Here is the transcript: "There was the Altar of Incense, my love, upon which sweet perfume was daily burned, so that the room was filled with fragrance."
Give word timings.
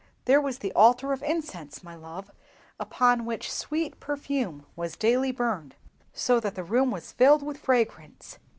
"There 0.25 0.41
was 0.41 0.57
the 0.57 0.73
Altar 0.73 1.13
of 1.13 1.21
Incense, 1.21 1.83
my 1.83 1.93
love, 1.93 2.31
upon 2.79 3.23
which 3.23 3.51
sweet 3.53 3.99
perfume 3.99 4.65
was 4.75 4.95
daily 4.97 5.31
burned, 5.31 5.75
so 6.11 6.39
that 6.39 6.55
the 6.55 6.63
room 6.63 6.89
was 6.89 7.11
filled 7.11 7.43
with 7.43 7.59
fragrance." 7.59 8.39